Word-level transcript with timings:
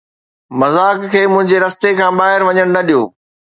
مذاق 0.59 0.99
کي 1.11 1.21
منهنجي 1.33 1.57
رستي 1.65 1.91
کان 1.99 2.11
ٻاهر 2.19 2.41
وڃڻ 2.47 2.67
نه 2.75 2.81
ڏيو 2.87 3.01